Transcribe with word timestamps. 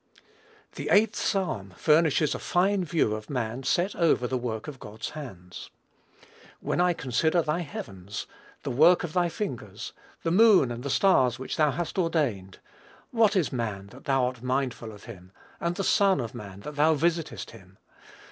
The 0.73 0.89
8th 0.91 1.13
Psalm 1.13 1.75
furnishes 1.77 2.33
a 2.33 2.39
fine 2.39 2.83
view 2.83 3.13
of 3.13 3.29
man 3.29 3.61
set 3.61 3.95
over 3.95 4.25
the 4.25 4.35
work 4.35 4.67
of 4.67 4.79
God's 4.79 5.11
hands: 5.11 5.69
"when 6.59 6.81
I 6.81 6.93
consider 6.93 7.43
thy 7.43 7.59
heavens, 7.59 8.25
the 8.63 8.71
work 8.71 9.03
of 9.03 9.13
thy 9.13 9.29
fingers; 9.29 9.93
the 10.23 10.31
moon 10.31 10.71
and 10.71 10.81
the 10.81 10.89
stars 10.89 11.37
which 11.37 11.55
thou 11.55 11.69
hast 11.69 11.99
ordained: 11.99 12.57
what 13.11 13.35
is 13.35 13.53
man 13.53 13.89
that 13.91 14.05
thou 14.05 14.25
art 14.25 14.41
mindful 14.41 14.91
of 14.91 15.03
him? 15.03 15.31
and 15.59 15.75
the 15.75 15.83
son 15.83 16.19
of 16.19 16.33
man 16.33 16.61
that 16.61 16.77
thou 16.77 16.95
visitest 16.95 17.51
him? 17.51 17.77